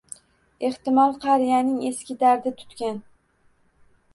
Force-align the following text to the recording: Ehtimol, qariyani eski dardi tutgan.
Ehtimol, 0.69 1.13
qariyani 1.27 1.75
eski 1.91 2.17
dardi 2.25 2.55
tutgan. 2.63 2.99